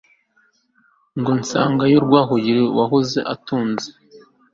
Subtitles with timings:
[1.19, 3.87] ngo nsangeyo rwabugili wahoze antunze